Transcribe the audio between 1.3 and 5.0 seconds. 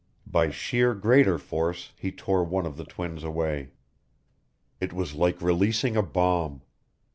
force he tore one of the twins away. It